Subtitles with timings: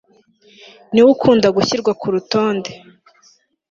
[0.91, 2.71] niwe ukunda gushyirwa ku rutonde